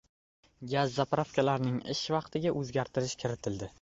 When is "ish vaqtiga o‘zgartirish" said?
1.97-3.19